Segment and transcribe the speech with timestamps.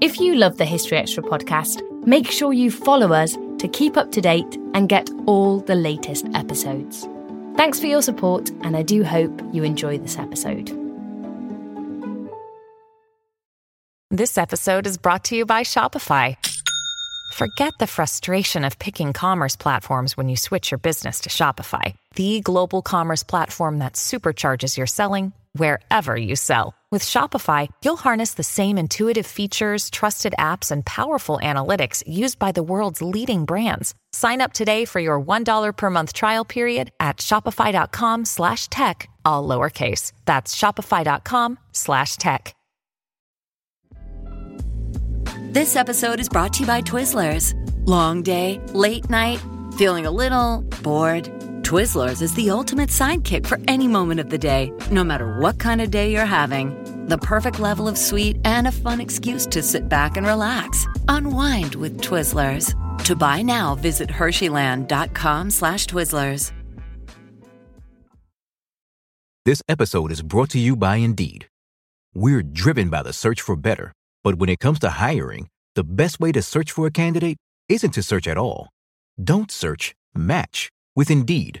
[0.00, 4.12] If you love the History Extra podcast, make sure you follow us to keep up
[4.12, 7.06] to date and get all the latest episodes.
[7.56, 10.74] Thanks for your support, and I do hope you enjoy this episode.
[14.10, 16.36] This episode is brought to you by Shopify.
[17.34, 22.40] Forget the frustration of picking commerce platforms when you switch your business to Shopify, the
[22.40, 26.74] global commerce platform that supercharges your selling wherever you sell.
[26.90, 32.50] With Shopify, you'll harness the same intuitive features, trusted apps, and powerful analytics used by
[32.50, 33.94] the world's leading brands.
[34.12, 39.46] Sign up today for your $1 per month trial period at shopify.com slash tech, all
[39.46, 40.10] lowercase.
[40.24, 42.56] That's shopify.com slash tech.
[45.52, 47.54] This episode is brought to you by Twizzlers.
[47.86, 49.40] Long day, late night,
[49.76, 51.39] feeling a little bored.
[51.70, 55.80] Twizzlers is the ultimate sidekick for any moment of the day, no matter what kind
[55.80, 56.74] of day you're having.
[57.06, 60.88] The perfect level of sweet and a fun excuse to sit back and relax.
[61.06, 62.74] Unwind with Twizzlers.
[63.04, 66.50] To buy now, visit Hersheyland.com slash Twizzlers.
[69.44, 71.46] This episode is brought to you by Indeed.
[72.12, 73.92] We're driven by the search for better,
[74.24, 77.36] but when it comes to hiring, the best way to search for a candidate
[77.68, 78.70] isn't to search at all.
[79.22, 81.60] Don't search, match with Indeed.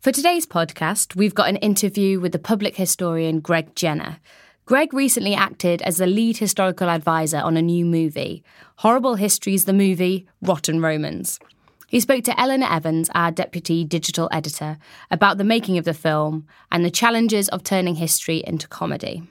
[0.00, 4.18] For today's podcast, we've got an interview with the public historian Greg Jenner.
[4.64, 8.44] Greg recently acted as the lead historical advisor on a new movie,
[8.76, 11.40] Horrible Histories the Movie, Rotten Romans.
[11.88, 14.78] He spoke to Eleanor Evans, our deputy digital editor,
[15.10, 19.24] about the making of the film and the challenges of turning history into comedy.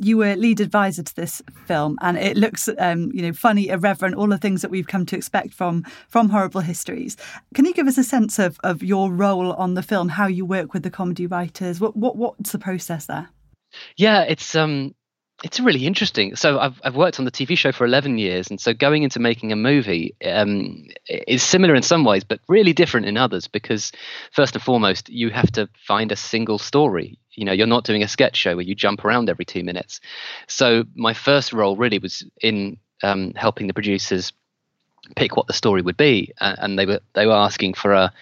[0.00, 4.16] You were lead advisor to this film, and it looks, um, you know, funny, irreverent,
[4.16, 7.16] all the things that we've come to expect from from Horrible Histories.
[7.54, 10.44] Can you give us a sense of of your role on the film, how you
[10.46, 11.80] work with the comedy writers?
[11.80, 13.28] What what what's the process there?
[13.96, 14.94] Yeah, it's um
[15.42, 16.36] it's really interesting.
[16.36, 19.20] So I've I've worked on the TV show for 11 years, and so going into
[19.20, 23.46] making a movie um, is similar in some ways, but really different in others.
[23.46, 23.92] Because
[24.32, 27.18] first and foremost, you have to find a single story.
[27.32, 30.00] You know, you're not doing a sketch show where you jump around every two minutes.
[30.46, 34.32] So my first role really was in um, helping the producers
[35.16, 38.12] pick what the story would be, and they were they were asking for a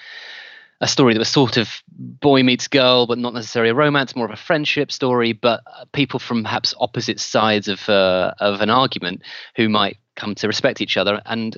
[0.80, 4.26] a story that was sort of boy meets girl, but not necessarily a romance, more
[4.26, 8.70] of a friendship story, but uh, people from perhaps opposite sides of uh, of an
[8.70, 9.22] argument
[9.56, 11.20] who might come to respect each other.
[11.26, 11.56] And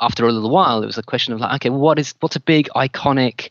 [0.00, 2.40] after a little while, it was a question of like, okay, what is what's a
[2.40, 3.50] big iconic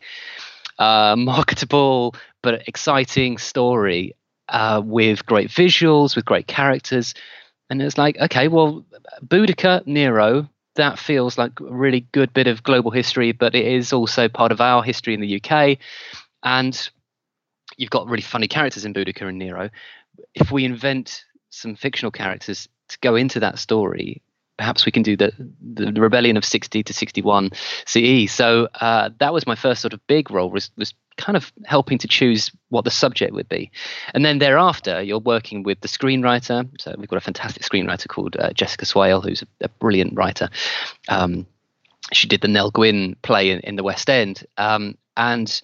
[0.78, 4.14] uh, marketable but exciting story
[4.48, 7.14] uh, with great visuals, with great characters.
[7.68, 8.84] And it's like, okay, well,
[9.26, 13.92] Boudica, Nero, that feels like a really good bit of global history, but it is
[13.92, 15.78] also part of our history in the UK.
[16.42, 16.88] And
[17.76, 19.70] you've got really funny characters in Boudica and Nero.
[20.34, 24.22] If we invent some fictional characters to go into that story,
[24.56, 27.50] perhaps we can do the, the, rebellion of 60 to 61
[27.84, 28.30] CE.
[28.30, 31.98] So uh, that was my first sort of big role was, was kind of helping
[31.98, 33.70] to choose what the subject would be.
[34.14, 36.68] And then thereafter, you're working with the screenwriter.
[36.80, 40.48] So we've got a fantastic screenwriter called uh, Jessica Swale, who's a, a brilliant writer.
[41.08, 41.46] Um,
[42.12, 44.46] she did the Nell Gwynn play in, in the West End.
[44.56, 45.60] Um, and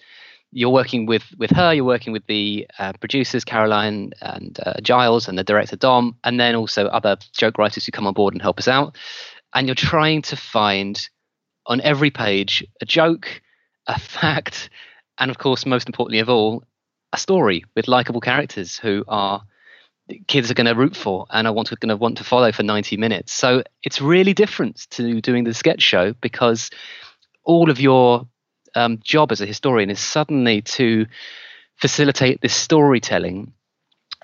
[0.53, 5.27] you're working with with her you're working with the uh, producers caroline and uh, giles
[5.27, 8.41] and the director dom and then also other joke writers who come on board and
[8.41, 8.95] help us out
[9.53, 11.09] and you're trying to find
[11.65, 13.41] on every page a joke
[13.87, 14.69] a fact
[15.17, 16.63] and of course most importantly of all
[17.11, 19.43] a story with likable characters who are
[20.27, 22.63] kids are going to root for and want to going to want to follow for
[22.63, 23.31] 90 minutes.
[23.31, 26.69] So it's really different to doing the sketch show because
[27.43, 28.27] all of your
[28.75, 31.05] um, job as a historian is suddenly to
[31.75, 33.53] facilitate this storytelling,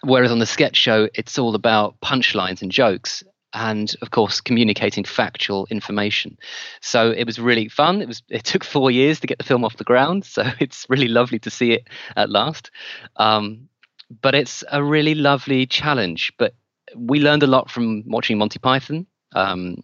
[0.04, 3.24] whereas on the sketch show it's all about punchlines and jokes
[3.54, 6.38] and of course communicating factual information.
[6.82, 8.02] So it was really fun.
[8.02, 10.86] It was it took four years to get the film off the ground so it's
[10.90, 12.72] really lovely to see it at last.
[13.16, 13.70] Um,
[14.22, 16.54] but it's a really lovely challenge but
[16.96, 19.06] we learned a lot from watching monty python.
[19.34, 19.84] Um,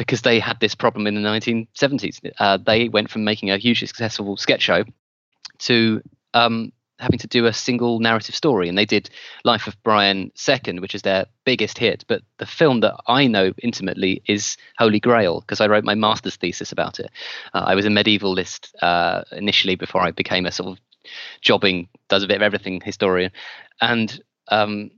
[0.00, 2.32] because they had this problem in the 1970s.
[2.38, 4.82] Uh, they went from making a hugely successful sketch show
[5.58, 6.00] to
[6.32, 8.66] um, having to do a single narrative story.
[8.70, 9.10] And they did
[9.44, 12.06] Life of Brian II, which is their biggest hit.
[12.08, 16.36] But the film that I know intimately is Holy Grail, because I wrote my master's
[16.36, 17.10] thesis about it.
[17.52, 20.78] Uh, I was a medievalist uh, initially before I became a sort of
[21.42, 23.32] jobbing, does a bit of everything historian.
[23.82, 24.18] And
[24.48, 24.92] um,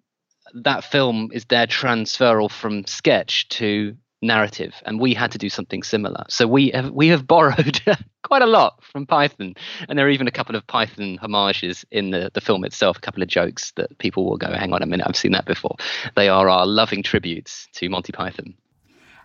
[0.54, 5.83] that film is their transferal from sketch to narrative, and we had to do something
[5.83, 6.25] similar.
[6.29, 7.81] So we have we have borrowed
[8.23, 9.55] quite a lot from Python,
[9.89, 12.97] and there are even a couple of Python homages in the the film itself.
[12.97, 15.47] A couple of jokes that people will go, "Hang on a minute, I've seen that
[15.47, 15.77] before."
[16.17, 18.55] They are our loving tributes to Monty Python.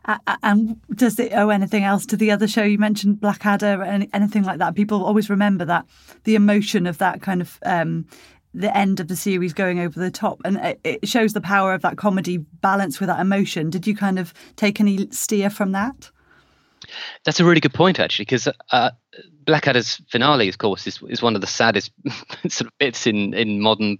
[0.05, 4.07] Uh, and does it owe anything else to the other show you mentioned, Blackadder, and
[4.13, 4.73] anything like that?
[4.73, 5.85] People always remember that
[6.23, 8.05] the emotion of that kind of um,
[8.57, 11.81] the end of the series going over the top and it shows the power of
[11.83, 13.69] that comedy balance with that emotion.
[13.69, 16.09] Did you kind of take any steer from that?
[17.23, 18.91] That's a really good point actually because uh,
[19.45, 21.91] blackadder's finale of course is, is one of the saddest
[22.47, 23.97] sort of bits in in modern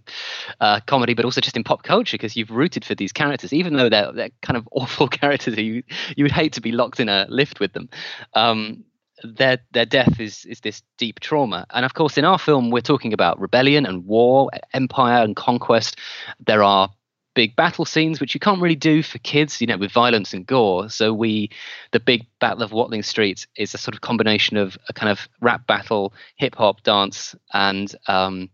[0.60, 3.76] uh, comedy but also just in pop culture because you've rooted for these characters even
[3.76, 5.84] though they're, they're kind of awful characters you
[6.16, 7.90] you would hate to be locked in a lift with them.
[8.34, 8.84] Um,
[9.24, 11.66] their their death is is this deep trauma.
[11.72, 15.98] And of course, in our film, we're talking about rebellion and war, empire and conquest.
[16.46, 16.90] There are
[17.38, 20.48] big battle scenes which you can't really do for kids, you know, with violence and
[20.48, 20.90] gore.
[20.90, 21.52] So we,
[21.92, 25.30] the big battle of Watling Street is a sort of combination of a kind of
[25.40, 28.50] rap battle, hip hop, dance, and um,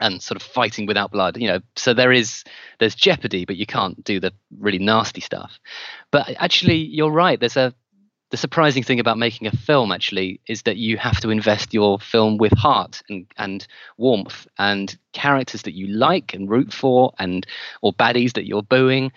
[0.00, 2.42] and sort of fighting without blood you know so there is
[2.80, 5.60] there's jeopardy but you can't do the really nasty stuff
[6.10, 7.72] but actually you're right there's a
[8.34, 12.00] the surprising thing about making a film actually is that you have to invest your
[12.00, 13.64] film with heart and, and
[13.96, 14.48] warmth.
[14.58, 17.46] And characters that you like and root for and
[17.80, 19.12] or baddies that you're booing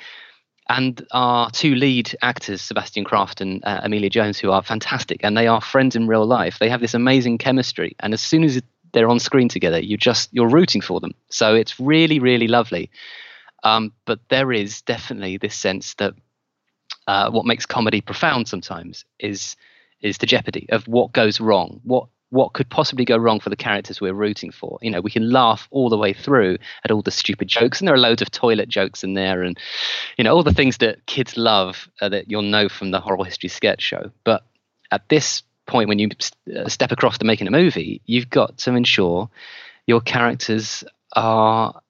[0.69, 5.35] and our two lead actors Sebastian Croft and uh, emilia jones who are fantastic and
[5.35, 6.59] they are friends in real life.
[6.59, 7.95] They have this amazing chemistry.
[7.99, 8.61] And as soon as
[8.93, 11.15] they're on screen together you just you're rooting for them.
[11.29, 12.91] So it's really really lovely.
[13.63, 16.13] Um, but there is definitely this sense that
[17.07, 19.55] uh, what makes comedy profound sometimes is
[20.01, 23.55] is the jeopardy of what goes wrong, what what could possibly go wrong for the
[23.55, 24.77] characters we're rooting for.
[24.81, 27.87] You know, we can laugh all the way through at all the stupid jokes, and
[27.87, 29.57] there are loads of toilet jokes in there, and
[30.17, 33.25] you know all the things that kids love uh, that you'll know from the horrible
[33.25, 34.11] history sketch show.
[34.23, 34.43] But
[34.91, 36.09] at this point, when you
[36.55, 39.29] uh, step across to making a movie, you've got to ensure
[39.85, 40.83] your characters
[41.13, 41.81] are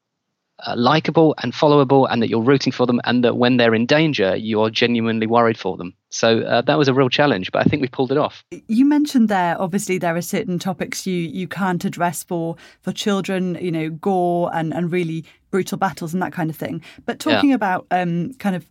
[0.65, 3.85] uh, likable and followable, and that you're rooting for them, and that when they're in
[3.85, 5.93] danger, you're genuinely worried for them.
[6.09, 8.43] So uh, that was a real challenge, but I think we pulled it off.
[8.67, 13.57] You mentioned there, obviously, there are certain topics you you can't address for for children,
[13.61, 16.81] you know, gore and and really brutal battles and that kind of thing.
[17.05, 17.55] But talking yeah.
[17.55, 18.67] about um, kind of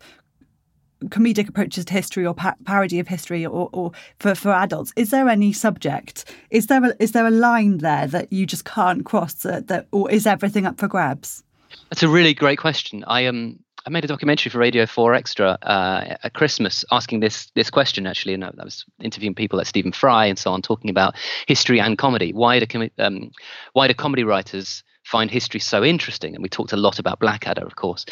[1.05, 5.11] comedic approaches to history or pa- parody of history or, or, for, for adults is
[5.11, 9.05] there any subject is there a, is there a line there that you just can't
[9.05, 11.45] cross that, that or is everything up for grabs
[11.91, 13.05] that's a really great question.
[13.07, 17.51] I um I made a documentary for Radio 4 Extra uh, at Christmas asking this
[17.55, 20.61] this question actually, and I, I, was interviewing people like Stephen Fry and so on,
[20.61, 21.15] talking about
[21.47, 22.33] history and comedy.
[22.33, 23.31] Why do com- um,
[23.75, 26.35] why do comedy writers find history so interesting?
[26.35, 28.05] And we talked a lot about Blackadder, of course.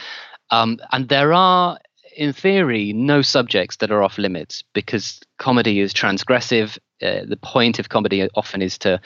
[0.50, 1.78] Um, and there are,
[2.16, 6.78] in theory, no subjects that are off limits because comedy is transgressive.
[7.02, 9.00] Uh, the point of comedy often is to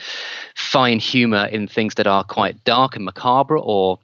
[0.54, 3.98] find humor in things that are quite dark and macabre or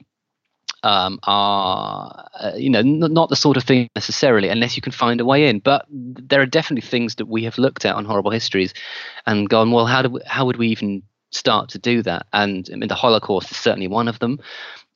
[0.85, 4.91] um, are uh, you know n- not the sort of thing necessarily unless you can
[4.91, 5.59] find a way in.
[5.59, 8.73] But there are definitely things that we have looked at on horrible histories
[9.25, 11.01] and gone well how do we, how would we even
[11.31, 12.27] start to do that?
[12.31, 14.39] And I mean, the holocaust is certainly one of them.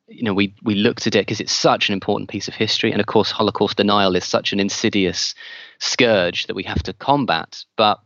[0.08, 2.92] You know we we looked at it because it's such an important piece of history.
[2.92, 5.34] And of course holocaust denial is such an insidious
[5.80, 7.64] scourge that we have to combat.
[7.78, 8.00] But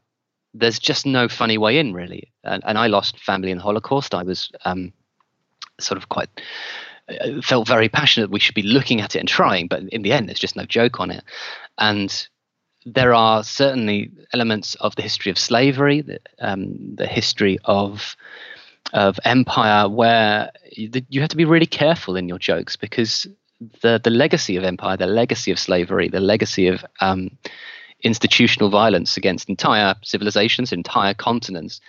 [0.54, 2.32] there's just no funny way in really.
[2.46, 4.16] And, and i lost family in the holocaust.
[4.16, 4.94] I was um,
[5.80, 6.30] sort of quite
[7.44, 10.28] felt very passionate we should be looking at it and trying but in the end
[10.28, 11.24] there's just no joke on it.
[11.78, 12.28] And
[12.86, 18.16] there are certainly elements of the history of slavery the, um, the history of
[18.92, 23.26] of empire where you have to be really careful in your jokes because
[23.82, 27.30] the the legacy of empire, the legacy of slavery, the legacy of um,
[28.04, 31.80] institutional violence against entire civilizations, entire continents,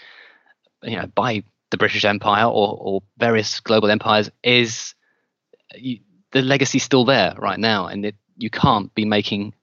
[0.83, 4.95] you know, by the British Empire or, or various global empires is
[5.77, 6.01] you,
[6.33, 9.55] the legacy still there right now, and it, you can't be making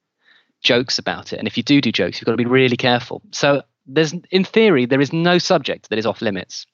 [0.61, 1.39] jokes about it.
[1.39, 3.21] And if you do do jokes, you've got to be really careful.
[3.31, 6.65] So there's, in theory, there is no subject that is off limits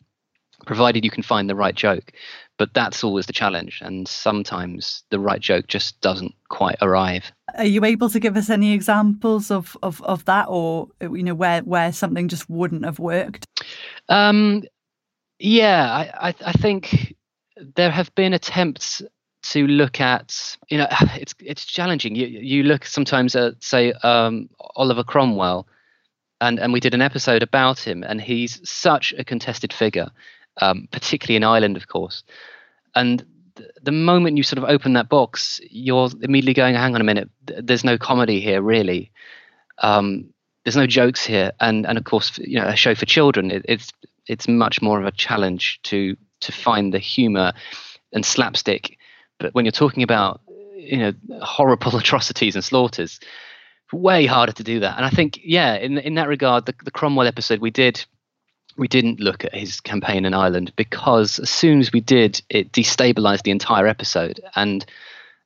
[0.66, 2.12] provided you can find the right joke.
[2.58, 7.32] But that's always the challenge, and sometimes the right joke just doesn't quite arrive.
[7.56, 11.36] Are you able to give us any examples of, of, of that, or you know
[11.36, 13.46] where where something just wouldn't have worked?
[14.10, 14.64] Um,
[15.38, 17.16] yeah, I, I, I think
[17.76, 19.04] there have been attempts
[19.52, 22.16] to look at you know it's it's challenging.
[22.16, 25.68] You you look sometimes at say um, Oliver Cromwell,
[26.42, 30.12] and and we did an episode about him, and he's such a contested figure
[30.62, 32.24] um, particularly in Ireland, of course.
[32.96, 33.26] And
[33.56, 37.06] th- the moment you sort of open that box, you're immediately going, "Hang on a
[37.06, 39.12] minute, there's no comedy here, really.
[39.80, 43.52] Um, there's no jokes here." And and of course, you know, a show for children,
[43.52, 43.92] it, it's
[44.28, 47.54] it's much more of a challenge to to find the humor
[48.14, 48.97] and slapstick.
[49.40, 50.42] But when you're talking about
[50.76, 53.20] you know horrible atrocities and slaughters,
[53.92, 54.98] way harder to do that.
[54.98, 58.06] And I think, yeah, in in that regard, the, the Cromwell episode we did
[58.78, 62.72] we didn't look at his campaign in Ireland because as soon as we did, it
[62.72, 64.40] destabilized the entire episode.
[64.56, 64.86] And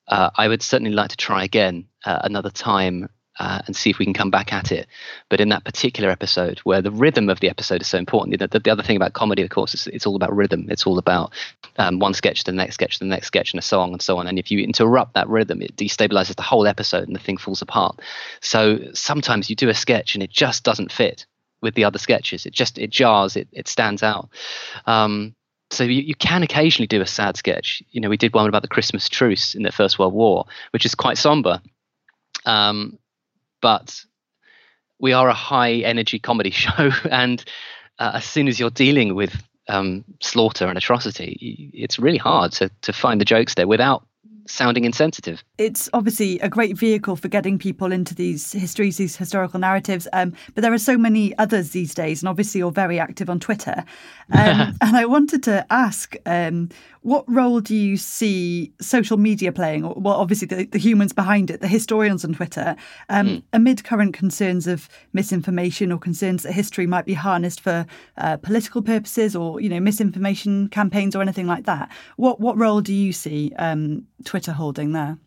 [0.08, 3.10] uh, I would certainly like to try again uh, another time
[3.42, 4.88] uh, and see if we can come back at it.
[5.28, 8.60] But in that particular episode, where the rhythm of the episode is so important, the,
[8.60, 10.68] the other thing about comedy, of course, is it's all about rhythm.
[10.70, 11.34] It's all about
[11.78, 14.02] um, one sketch to the next sketch to the next sketch and a song and
[14.02, 14.28] so on.
[14.28, 17.64] And if you interrupt that rhythm, it destabilizes the whole episode and the thing falls
[17.64, 18.00] apart.
[18.42, 21.26] So sometimes you do a sketch and it just doesn't fit
[21.64, 22.46] with the other sketches.
[22.46, 23.36] It just it jars.
[23.36, 24.30] It it stands out.
[24.86, 25.34] Um,
[25.72, 27.82] so you, you can occasionally do a sad sketch.
[27.90, 30.86] You know, we did one about the Christmas truce in the First World War, which
[30.86, 31.60] is quite somber.
[32.46, 33.00] Um,
[33.62, 34.04] but
[35.00, 37.44] we are a high energy comedy show, and
[38.00, 42.70] uh, as soon as you're dealing with um, slaughter and atrocity, it's really hard to
[42.82, 44.06] to find the jokes there without
[44.52, 45.44] sounding insensitive.
[45.58, 50.08] It's obviously a great vehicle for getting people into these histories, these historical narratives.
[50.14, 53.40] Um, but there are so many others these days, and obviously you're very active on
[53.40, 53.84] Twitter.
[54.34, 56.70] Um, and I wanted to ask, um,
[57.02, 59.84] what role do you see social media playing?
[59.96, 62.76] Well, obviously the, the humans behind it, the historians on Twitter,
[63.10, 63.44] mm.
[63.54, 67.86] amid current concerns of misinformation or concerns that history might be harnessed for
[68.18, 71.92] uh, political purposes or you know misinformation campaigns or anything like that.
[72.18, 74.06] What what role do you see um,
[74.42, 75.18] Twitter holding there?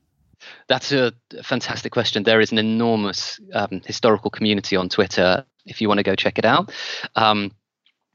[0.68, 1.12] That's a
[1.44, 2.24] fantastic question.
[2.24, 5.46] There is an enormous um, historical community on Twitter.
[5.64, 6.72] If you want to go check it out,
[7.14, 7.52] um,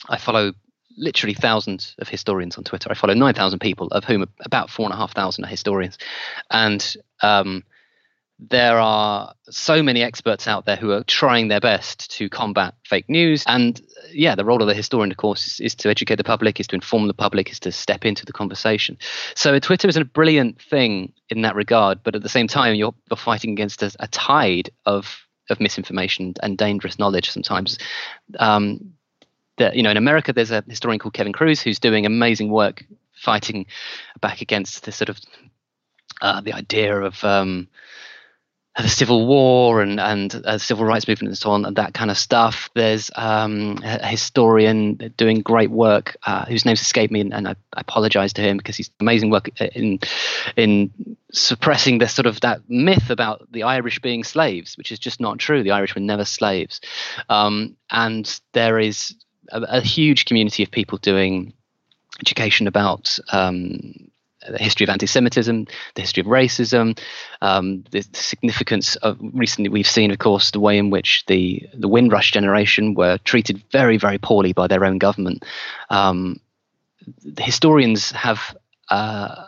[0.09, 0.51] I follow
[0.97, 2.91] literally thousands of historians on Twitter.
[2.91, 5.97] I follow 9,000 people, of whom about 4,500 are historians.
[6.51, 7.63] And um,
[8.39, 13.09] there are so many experts out there who are trying their best to combat fake
[13.09, 13.43] news.
[13.45, 13.81] And
[14.13, 16.67] yeah, the role of the historian, of course, is, is, to educate the public, is
[16.67, 18.97] to inform the public, is to step into the conversation.
[19.35, 22.01] So Twitter is a brilliant thing in that regard.
[22.01, 26.35] But at the same time, you're, you're fighting against a, a tide of of misinformation
[26.43, 27.79] and dangerous knowledge sometimes.
[28.37, 28.93] Um,
[29.57, 32.85] that you know in America there's a historian called Kevin Kruse who's doing amazing work
[33.15, 33.65] fighting
[34.21, 35.19] back against the sort of
[36.21, 37.67] uh, the idea of um,
[38.77, 42.11] the Civil War and and uh, civil rights movement and so on and that kind
[42.11, 42.69] of stuff.
[42.75, 47.55] There's um, a historian doing great work uh, whose name's escaped me, and, and I,
[47.73, 49.99] I apologize to him because he's amazing work in
[50.55, 55.19] in suppressing the sort of that myth about the Irish being slaves, which is just
[55.19, 55.63] not true.
[55.63, 56.79] The Irish were never slaves,
[57.27, 59.15] um, and there is
[59.51, 61.53] a, a, huge community of people doing
[62.21, 64.09] education about um,
[64.47, 66.97] the history of anti-Semitism, the history of racism,
[67.41, 71.87] um, the, significance of recently we've seen, of course, the way in which the the
[71.87, 75.43] Windrush generation were treated very, very poorly by their own government.
[75.89, 76.39] Um,
[77.23, 78.55] the historians have
[78.89, 79.45] uh,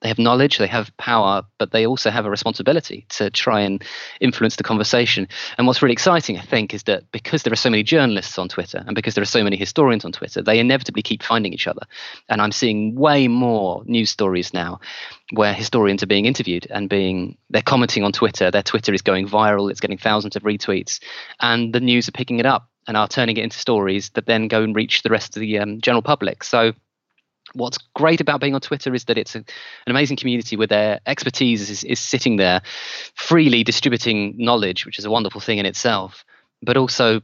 [0.00, 3.82] they have knowledge, they have power, but they also have a responsibility to try and
[4.20, 5.26] influence the conversation.
[5.56, 8.48] And what's really exciting, I think, is that because there are so many journalists on
[8.48, 11.66] Twitter and because there are so many historians on Twitter, they inevitably keep finding each
[11.66, 11.82] other.
[12.28, 14.80] And I'm seeing way more news stories now
[15.32, 18.50] where historians are being interviewed and being they're commenting on Twitter.
[18.50, 21.00] Their Twitter is going viral, it's getting thousands of retweets,
[21.40, 24.48] and the news are picking it up and are turning it into stories that then
[24.48, 26.42] go and reach the rest of the um, general public.
[26.42, 26.72] So
[27.54, 29.44] what's great about being on Twitter is that it's a, an
[29.86, 32.62] amazing community where their expertise is, is sitting there
[33.14, 36.24] freely distributing knowledge, which is a wonderful thing in itself.
[36.62, 37.20] But also,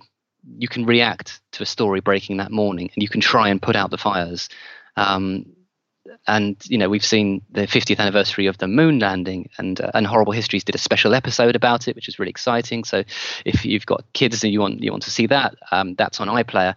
[0.59, 3.77] you can react to a story breaking that morning and you can try and put
[3.77, 4.49] out the fires.
[4.97, 5.47] Um,
[6.27, 10.07] and you know we've seen the 50th anniversary of the moon landing and uh, and
[10.07, 12.85] horrible histories did a special episode about it which is really exciting.
[12.85, 13.05] So
[13.45, 16.29] if you've got kids and you want you want to see that um, that's on
[16.29, 16.75] iplayer.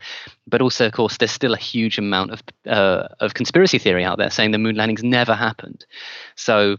[0.48, 4.17] But also of course there's still a huge amount of uh, of conspiracy theory out
[4.17, 5.86] there saying the moon landings never happened.
[6.36, 6.77] So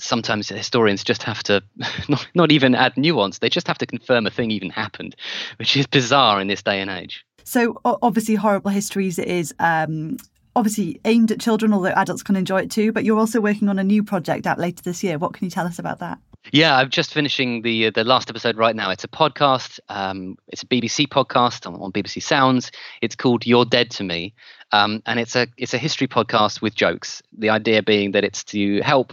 [0.00, 1.62] sometimes historians just have to
[2.08, 3.38] not, not even add nuance.
[3.38, 5.16] They just have to confirm a thing even happened
[5.58, 7.24] which is bizarre in this day and age.
[7.44, 10.16] So obviously, horrible histories is um,
[10.54, 12.92] obviously aimed at children, although adults can enjoy it too.
[12.92, 15.18] But you're also working on a new project out later this year.
[15.18, 16.18] What can you tell us about that?
[16.50, 18.90] Yeah, I'm just finishing the the last episode right now.
[18.90, 19.78] It's a podcast.
[19.88, 22.72] Um, it's a BBC podcast on, on, BBC Sounds.
[23.00, 24.34] It's called "You're Dead to Me,"
[24.72, 27.22] um, and it's a it's a history podcast with jokes.
[27.36, 29.12] The idea being that it's to help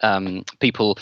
[0.00, 0.98] um, people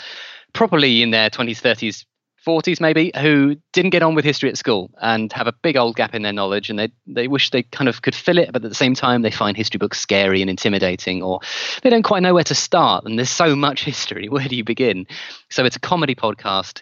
[0.53, 2.05] probably in their 20s, 30s,
[2.45, 5.95] 40s maybe who didn't get on with history at school and have a big old
[5.95, 8.63] gap in their knowledge and they they wish they kind of could fill it but
[8.63, 11.39] at the same time they find history books scary and intimidating or
[11.83, 14.29] they don't quite know where to start and there's so much history.
[14.29, 15.07] Where do you begin?
[15.49, 16.81] So it's a comedy podcast.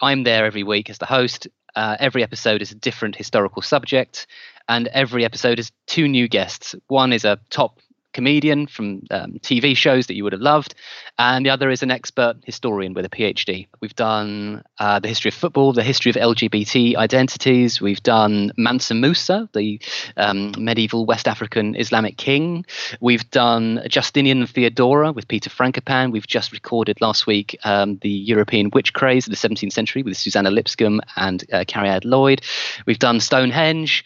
[0.00, 1.48] I'm there every week as the host.
[1.74, 4.26] Uh, every episode is a different historical subject
[4.68, 6.74] and every episode is two new guests.
[6.88, 7.78] One is a top
[8.12, 10.74] comedian from um, TV shows that you would have loved,
[11.18, 13.68] and the other is an expert historian with a PhD.
[13.80, 17.80] We've done uh, the history of football, the history of LGBT identities.
[17.80, 19.80] We've done Mansa Musa, the
[20.16, 22.64] um, medieval West African Islamic king.
[23.00, 26.12] We've done Justinian and Theodora with Peter Frankopan.
[26.12, 30.16] We've just recorded last week um, the European witch craze of the 17th century with
[30.16, 32.42] Suzannah Lipscomb and uh, Cariad Lloyd.
[32.86, 34.04] We've done Stonehenge.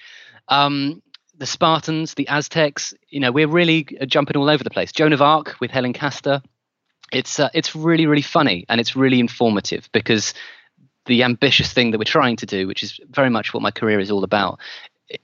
[0.49, 1.03] Um,
[1.39, 2.95] the Spartans, the Aztecs.
[3.09, 4.93] You know, we're really uh, jumping all over the place.
[4.93, 6.43] Joan of Arc with Helen Castor.
[7.13, 10.35] It's uh, it's really really funny and it's really informative because
[11.07, 14.01] the ambitious thing that we're trying to do, which is very much what my career
[14.01, 14.59] is all about,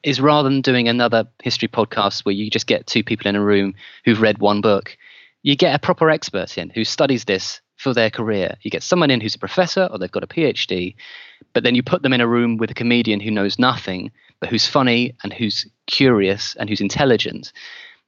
[0.02, 3.42] is rather than doing another history podcast where you just get two people in a
[3.42, 4.96] room who've read one book,
[5.42, 8.56] you get a proper expert in who studies this for their career.
[8.60, 10.94] You get someone in who's a professor or they've got a PhD,
[11.54, 14.12] but then you put them in a room with a comedian who knows nothing,
[14.48, 17.52] who's funny and who's curious and who's intelligent.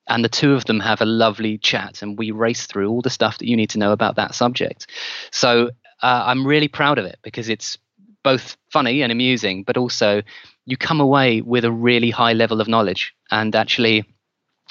[0.09, 3.11] And the two of them have a lovely chat, and we race through all the
[3.11, 4.89] stuff that you need to know about that subject.
[5.31, 5.71] So
[6.03, 7.79] uh, I'm really proud of it because it's
[8.25, 10.23] both funny and amusing, but also
[10.67, 13.15] you come away with a really high level of knowledge.
[13.31, 14.05] And actually,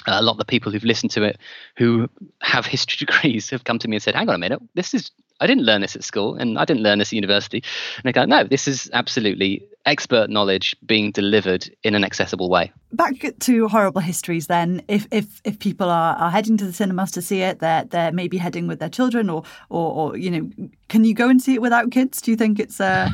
[0.08, 1.38] a lot of the people who've listened to it
[1.78, 2.10] who
[2.42, 5.12] have history degrees have come to me and said, hang on a minute, this is,
[5.42, 7.64] I didn't learn this at school and I didn't learn this at university.
[7.98, 12.72] And I go, no, this is absolutely expert knowledge being delivered in an accessible way.
[12.94, 14.84] Back to horrible histories then.
[14.88, 18.12] If if if people are, are heading to the cinemas to see it, they're they're
[18.12, 21.56] maybe heading with their children or or, or you know, can you go and see
[21.56, 22.22] it without kids?
[22.22, 23.10] Do you think it's uh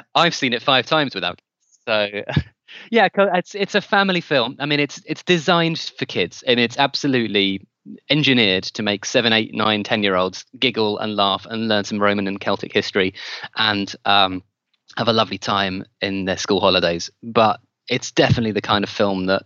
[0.14, 1.78] I've seen it five times without kids.
[1.86, 2.22] So
[2.90, 4.56] yeah, it's it's a family film.
[4.58, 7.66] I mean, it's it's designed for kids, and it's absolutely
[8.10, 12.00] engineered to make seven, eight, nine, ten year olds giggle and laugh and learn some
[12.00, 13.14] Roman and Celtic history,
[13.56, 14.42] and um,
[14.96, 17.10] have a lovely time in their school holidays.
[17.22, 19.42] But it's definitely the kind of film that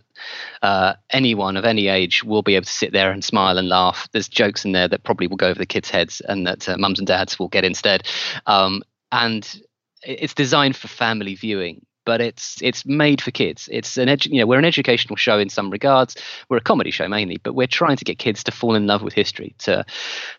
[0.63, 4.09] uh, anyone of any age will be able to sit there and smile and laugh.
[4.13, 6.77] There's jokes in there that probably will go over the kids' heads and that uh,
[6.77, 8.07] mums and dads will get instead.
[8.47, 9.61] Um, and
[10.03, 13.69] it's designed for family viewing but it's it's made for kids.
[13.71, 16.17] It's an edu- you know we're an educational show in some regards.
[16.49, 19.03] We're a comedy show mainly, but we're trying to get kids to fall in love
[19.03, 19.85] with history, to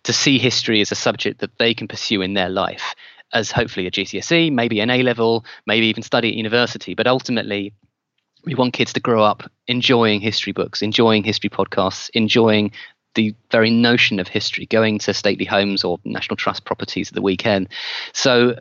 [0.01, 2.95] to see history as a subject that they can pursue in their life
[3.33, 6.95] as hopefully a GCSE, maybe an A level, maybe even study at university.
[6.95, 7.71] But ultimately,
[8.45, 12.71] we want kids to grow up enjoying history books, enjoying history podcasts, enjoying
[13.13, 17.21] the very notion of history, going to stately homes or National Trust properties at the
[17.21, 17.69] weekend.
[18.13, 18.55] So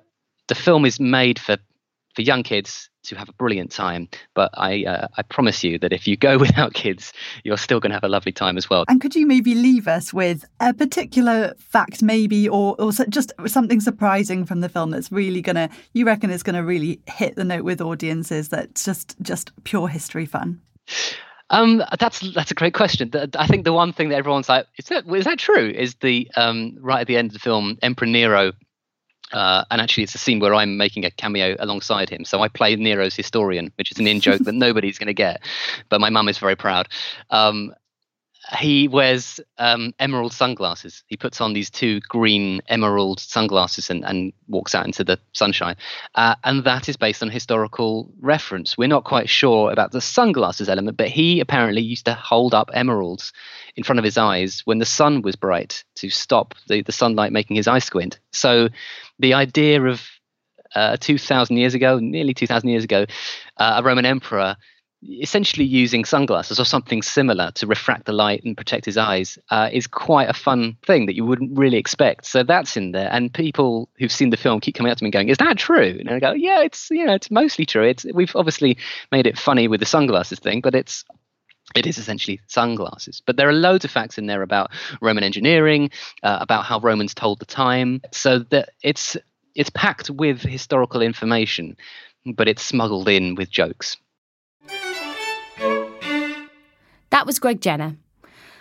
[0.48, 1.56] the film is made for
[2.18, 4.08] for young kids to have a brilliant time.
[4.34, 7.12] But I uh, I promise you that if you go without kids,
[7.44, 8.84] you're still going to have a lovely time as well.
[8.88, 13.80] And could you maybe leave us with a particular fact, maybe, or or just something
[13.80, 17.36] surprising from the film that's really going to you reckon is going to really hit
[17.36, 18.48] the note with audiences?
[18.48, 20.60] That's just just pure history fun.
[21.50, 23.10] Um, that's that's a great question.
[23.38, 25.70] I think the one thing that everyone's like, is that is that true?
[25.70, 28.52] Is the um, right at the end of the film, Emperor Nero
[29.32, 32.24] uh, and actually, it's a scene where I'm making a cameo alongside him.
[32.24, 35.42] So I play Nero's historian, which is an in joke that nobody's going to get,
[35.88, 36.88] but my mum is very proud.
[37.30, 37.74] Um,
[38.56, 41.02] he wears um, emerald sunglasses.
[41.06, 45.76] He puts on these two green emerald sunglasses and, and walks out into the sunshine.
[46.14, 48.78] Uh, and that is based on historical reference.
[48.78, 52.70] We're not quite sure about the sunglasses element, but he apparently used to hold up
[52.72, 53.32] emeralds
[53.76, 57.32] in front of his eyes when the sun was bright to stop the, the sunlight
[57.32, 58.18] making his eyes squint.
[58.32, 58.68] So
[59.18, 60.02] the idea of
[60.74, 63.06] uh, 2,000 years ago, nearly 2,000 years ago,
[63.58, 64.56] uh, a Roman emperor
[65.02, 69.68] essentially using sunglasses or something similar to refract the light and protect his eyes uh,
[69.72, 72.26] is quite a fun thing that you wouldn't really expect.
[72.26, 75.08] So that's in there, and people who've seen the film keep coming up to me
[75.08, 77.84] and going, "Is that true?" And I go, "Yeah, it's you know it's mostly true.
[77.84, 78.76] It's we've obviously
[79.12, 81.04] made it funny with the sunglasses thing, but it's."
[81.76, 84.70] It is essentially sunglasses, but there are loads of facts in there about
[85.02, 85.90] Roman engineering,
[86.22, 88.00] uh, about how Romans told the time.
[88.10, 89.18] So that it's
[89.54, 91.76] it's packed with historical information,
[92.24, 93.98] but it's smuggled in with jokes.
[97.18, 97.96] That was Greg Jenner.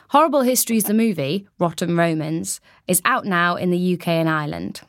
[0.09, 4.81] Horrible Histories, the movie, Rotten Romans, is out now in the UK and Ireland.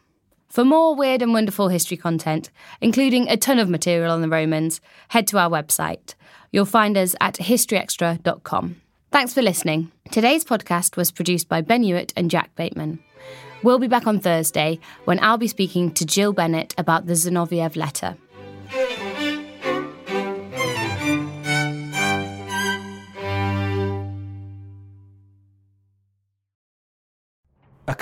[0.49, 2.49] For more weird and wonderful history content,
[2.81, 6.15] including a ton of material on the Romans, head to our website.
[6.51, 8.81] You'll find us at historyextra.com.
[9.13, 9.93] Thanks for listening.
[10.11, 13.01] Today's podcast was produced by Ben Hewitt and Jack Bateman.
[13.63, 17.77] We'll be back on Thursday when I'll be speaking to Gill Bennett about the Zinoviev
[17.77, 18.17] letter.